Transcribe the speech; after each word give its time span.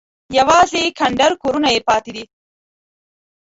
یوازې 0.37 0.81
کنډر 0.99 1.31
کورونه 1.41 1.67
یې 1.75 1.81
پاتې 1.87 2.11
دي. 2.15 2.23